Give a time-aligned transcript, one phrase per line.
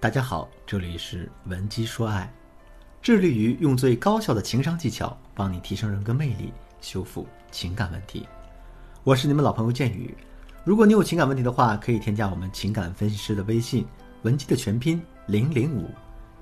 [0.00, 2.32] 大家好，这里是文姬说爱，
[3.02, 8.24] 致力于用最高效的情商技巧帮你提升人格魅力，修复情感问题。
[9.02, 10.16] 我是你们老朋友建宇。
[10.62, 13.84] 如果你有情感问题的话，可以添加我们情感分析师的微信
[14.22, 15.90] “文姬”的全拼零零五，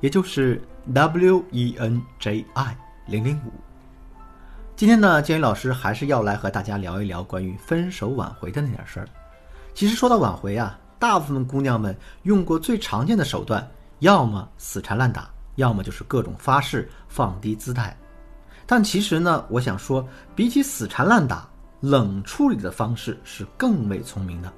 [0.00, 0.60] 也就是
[0.92, 3.52] W E N J I 零零五。
[4.74, 9.08] 今天呢，建宇老师还是要来和大家聊一聊关于分手挽回的那点事儿。
[9.74, 10.76] 其实说到挽回啊。
[11.04, 17.94] 大部分姑娘们用过最常见的手段，要么死缠烂打，要么就是各种发誓放低姿态。
[18.64, 21.46] 但其实呢，我想说，比起死缠烂打，
[21.80, 24.50] 冷处理的方式是更为聪明的。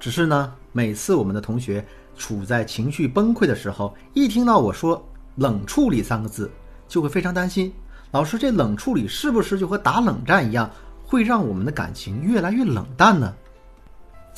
[0.00, 5.00] 只是呢，每次我们的同学处在情绪崩溃的时候，一听到我说
[5.38, 6.50] “冷处理”三个字，
[6.88, 7.72] 就会非常担心。
[8.10, 10.68] 老师，这冷处理是不是就和打冷战一样，
[11.06, 13.32] 会让我们的感情越来越冷淡呢？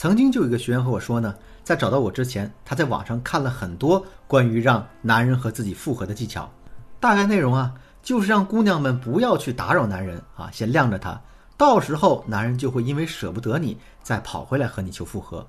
[0.03, 6.51] 曾经就有一个学员和我说呢，在找到我之前，他在网上看了很多关于让男人和自己复合的技巧，
[6.99, 11.23] 大概内容啊，就是让姑娘们不要去打扰男人啊，先晾着他，
[11.57, 15.47] 到时候男人就会因为舍不得你，再跑回来和你求复合。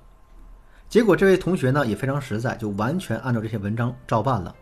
[0.88, 4.54] 结果这位同学呢也非常实在，就完全按照这些文章照办了，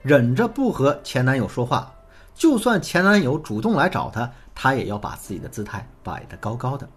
[0.00, 1.92] 忍着不和前男友说话，
[2.36, 6.88] 就算前男友主动来找他，他也要把自己的姿态摆得高高的。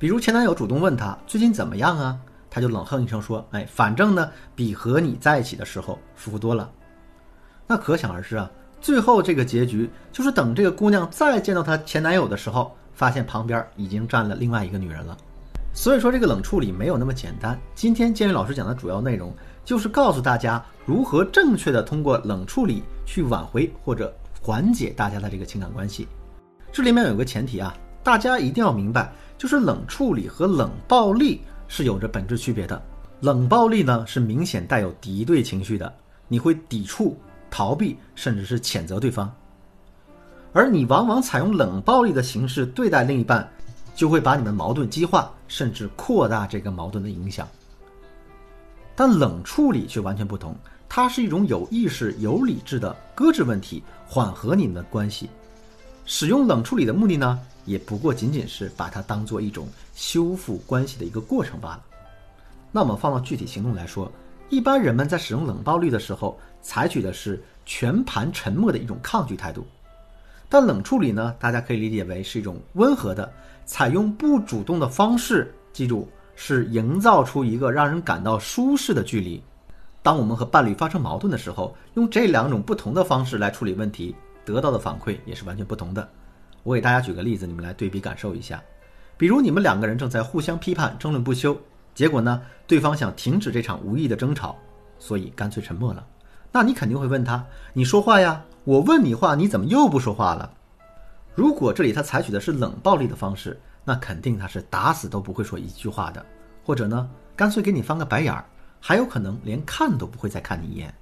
[0.00, 6.70] 比如前男友主动问她最近怎么样啊，她就冷哼一声说：“哎，反正呢比和你在一起的时候舒服多了。”
[7.68, 15.14] 那可想而知啊，最后这个结局就是等这个姑娘再见到她前男友的时候，发现旁边已经站了另外一个女人了。
[15.74, 17.60] 所以说这个冷处理没有那么简单。
[17.74, 19.30] 今天建宇老师讲的主要内容
[19.66, 26.08] 就是告诉大家如何正确的通过冷处理去挽回或者缓解大家的这个情感关系。
[26.72, 29.12] 这里面有个前提啊，大家一定要明白。
[29.40, 32.80] 就是冷处理和冷暴力是有着本质区别的。
[33.20, 35.90] 冷暴力呢是明显带有敌对情绪的，
[36.28, 37.18] 你会抵触、
[37.50, 39.34] 逃避，甚至是谴责对方。
[40.52, 43.50] 而你往往采用冷暴力的形式对待另一半，
[43.94, 47.48] 就会把你们矛盾激化，甚至扩大这个矛盾的影响。
[48.94, 50.54] 但冷处理却完全不同，
[50.86, 55.30] 它是一种有意识、有理智的搁置问题，缓和你们的关系。
[56.04, 57.40] 使用冷处理的目的呢？
[57.64, 61.84] 也不过仅仅是把它当做一种修复关系的一个过程罢了。
[62.72, 64.10] 那我们放到具体行动来说，
[64.48, 69.66] 一般人们在使用冷暴力的时候，采取的是全盘沉默的一种抗拒态度。
[70.48, 73.32] 但冷处理呢，大家可以理解为是一种温和的，
[73.64, 75.54] 采用不主动的方式。
[75.72, 79.40] 记住，是营造出一个让人感到舒适的距离。
[80.02, 86.08] 当我们和伴侣发生矛盾的时候，用这两种不同的方式来处理问题，得到的反馈也是完全不同的。
[86.62, 88.62] 我给大家举个例子，你们来对比感受一下。
[89.16, 91.58] 比如你们两个人正在互相批判、争论不休，
[91.94, 94.56] 结果呢，对方想停止这场无意的争吵，
[94.98, 96.06] 所以干脆沉默了。
[96.52, 100.50] 那你肯定会问他：“你说话呀，我问你话，你怎么又不说话了？”
[101.34, 106.24] 如果这里他采取的是冷暴力的方式，那肯定他是打死都不会说一句话的，
[106.64, 108.44] 或者呢，干脆给你翻个白眼儿，
[108.80, 110.92] 还有可能连看都不会再看你一眼。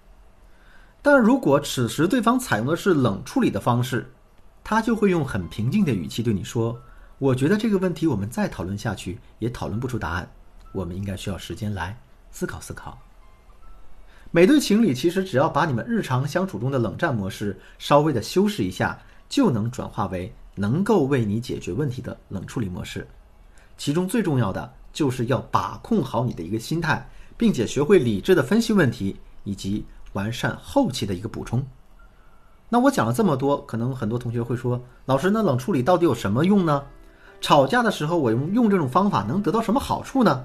[1.00, 4.10] 但如果此时对方采用的是冷处理的方式，
[4.70, 6.78] 他就会用很平静的语气对你说
[7.16, 10.30] ：“我觉得这个问题我们再讨论下去也讨论不出答案，
[10.72, 11.98] 我们应该需要时间来
[12.30, 12.98] 思考思考。”
[14.30, 23.08] 每对情侣其实只要把你们日常相处中的冷战模式稍微的修饰一下，就能转化为能够为你解决问题的冷处理模式。
[23.78, 27.08] 其中最重要的就是要把控好你的一个心态，
[27.38, 31.66] 并且学会理智的分析问题，以及完善后期的一个补充。
[32.68, 36.82] 那我讲了这么多，可能很多同学会说：“老师，那冷处理到底有什么用呢？
[37.40, 40.44] 吵架的时候我用用这种方法能得到什么好处呢？”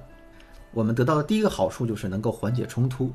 [0.74, 3.12] 我们得到的第一个好处就是能够缓解冲突。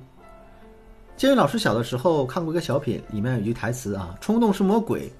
[1.16, 5.12] 建宇老师小的时候看过一个小品，里面有一句台词啊：“冲动是魔鬼。”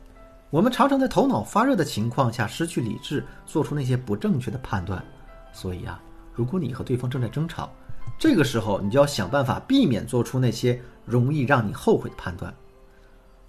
[0.50, 5.02] 我们常常在头脑发热的情况下失去理智，做出那些不正确的判断。
[5.52, 6.00] 所以啊，
[6.32, 7.68] 如果你和对方正在争吵，
[8.18, 12.54] 这个时候你就要想办法避免做出那些容易让你后悔的判断。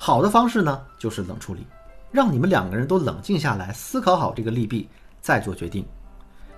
[0.02, 1.68] 好的方式呢，就是冷处理，
[2.10, 4.88] 让你们两个人都冷静下来，思考好这个利弊，
[5.20, 5.86] 再做决定。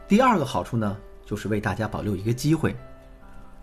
[0.07, 0.95] 第二个好处呢，
[1.25, 2.75] 就是为大家保留一个机会。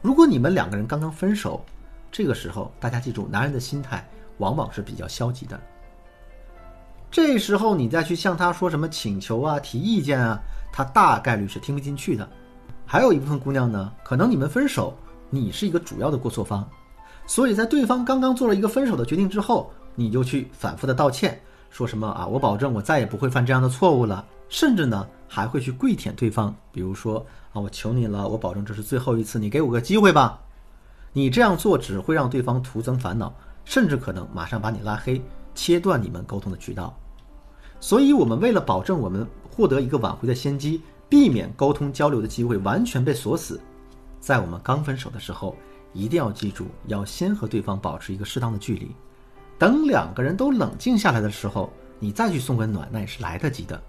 [0.02, 1.64] 如果你们两个人刚刚分手，
[2.10, 4.04] 这个时候大家记住，男人的心态
[4.38, 5.58] 往往是比较消极的。
[7.08, 10.40] 这时候你再去向他说什么请求啊、提意见啊，
[10.72, 12.28] 他大概率是听不进去的。
[12.84, 14.92] 还有一部分姑娘呢，可能你们分手，
[15.30, 16.68] 你是一个主要的过错方。
[17.28, 21.38] 所以在对方刚刚做了一个分手的决定之后，你就去反复的道歉，
[21.70, 30.40] 说什么啊，我保证我再也不会犯这样的错误了，甚至呢还会去跪舔对方，比如说啊，我求你了，我保证这是最后一次，你给我个机会吧。
[31.12, 33.32] 你这样做只会让对方徒增烦恼，
[33.64, 35.20] 甚至可能马上把你拉黑，
[35.54, 36.98] 切断你们沟通的渠道。
[37.78, 40.80] 所以，我们为了保证我们获得一个挽回的先机，
[41.10, 43.60] 避免沟通交流的机会完全被锁死，
[44.18, 45.54] 在我们刚分手的时候，
[45.98, 48.94] 一定要记住，要先和对方保持一个适当的距离。
[49.58, 53.82] 等两个人都冷静下来的时候，你再去送温暖，那也是来得及的。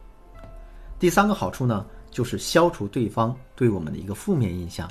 [0.98, 4.90] 第三个好处呢，就是消除对方对我们的一个负面印象。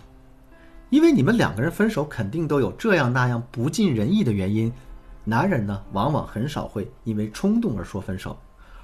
[0.90, 4.72] 因为你们两个人分手肯定都有这样那样不尽人意的原因，
[5.24, 8.38] 男人呢往往很少会因为冲动而说分手。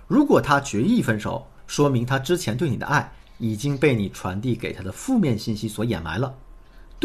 [0.08, 6.34] 如果他决意分手，说明他之前对你的爱已经被你传递给他的负面信息所掩埋了，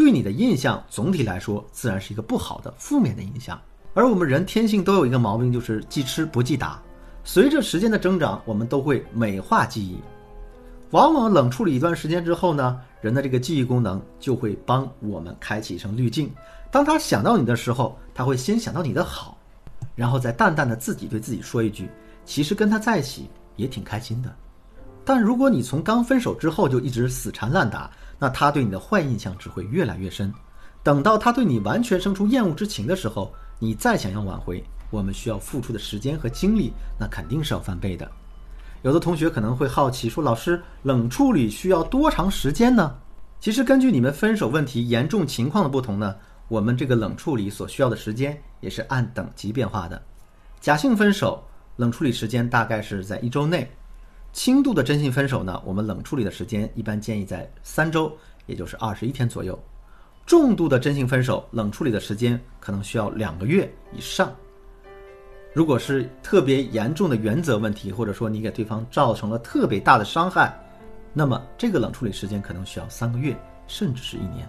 [0.00, 3.60] 对你的印象总体来说自然是一个不好的负面的印象。
[3.92, 6.80] 而我们人天性都有一个毛病，就是记吃不记打。
[7.22, 9.98] 随着时间的增长，我们都会美化记忆。
[10.92, 16.32] 往往冷处理一段时间之后呢，人的这个记忆功能就会帮我们开启一层滤镜。
[16.70, 19.36] 当他想到你的时候，他会先想到你的好，
[19.94, 21.90] 然后再淡淡的自己对自己说一句
[22.24, 24.34] ：“其实跟他在一起也挺开心的。”
[25.04, 27.90] 但如果你从刚分手之后就一直死缠烂打，
[28.20, 30.32] 那他对你的坏印象只会越来越深。
[30.84, 38.08] 等到他对你完全生出厌恶之情的时候，你再想要挽回，我们需要付出的时间和精力，那肯定是要翻倍的。
[38.82, 42.94] 有的同学可能会好奇说：“老师，冷处理需要多长时间呢？”
[43.40, 46.14] 其实根据你们分手问题严重情况的不同呢，
[46.48, 50.00] 我们这个冷处理所需要的时间也是按等级变化的。
[50.60, 51.42] 假性分手
[51.76, 53.70] 冷处理时间大概是在一周内，
[54.32, 58.12] 轻度的真性分手呢，我们冷处理的时间一般建议在三周，
[58.46, 59.58] 也就是二十一天左右。
[60.26, 64.32] 重度的真性分手冷处理的时间可能需要两个月以上。
[65.52, 70.56] 如果是特别严重的原则问题，或者说你给对方造成了特别大的伤害，
[71.12, 73.36] 那么这个冷处理时间可能需要三个月，
[73.66, 74.48] 甚至是一年。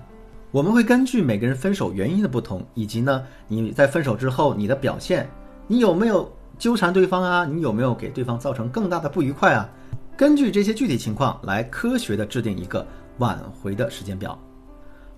[0.51, 5.27] 我们会根据每个人分手原因的不同，以及呢你在分手之后你的表现，
[5.65, 6.31] 你有没有
[6.61, 7.43] 纠缠对方啊？
[7.43, 9.67] 你有没有给对方造成更大的不愉快啊？
[10.15, 12.85] 根据这些具体情况来科学的制定一个
[13.17, 14.37] 挽回的时间表。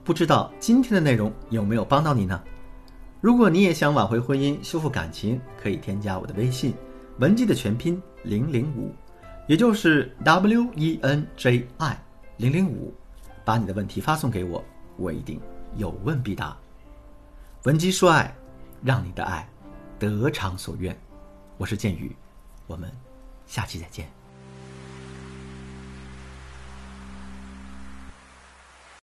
[0.06, 2.42] 不知道今天的内容有没有帮到你呢？
[3.20, 6.74] 如果你也想挽回婚姻、修复感情，可以添加我的微信，
[7.20, 8.94] 文姬的全拼零零五，
[9.46, 12.00] 也就是 W E N J I
[12.38, 12.94] 零零五，
[13.44, 14.64] 把你的问题发送给我，
[14.96, 15.42] 我一定
[15.76, 16.56] 有问必答。
[17.64, 18.34] 文姬说爱，
[18.82, 19.46] 让你的爱
[20.00, 20.98] 得偿所愿。
[21.64, 22.14] 我是剑宇，
[22.68, 22.92] 我们
[23.48, 24.06] 下期再见。